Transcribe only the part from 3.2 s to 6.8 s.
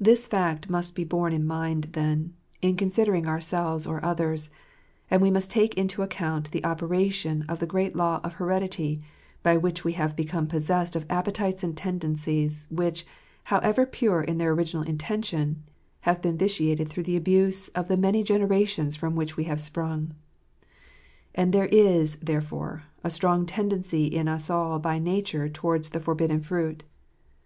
our selves or others; and we must take into account the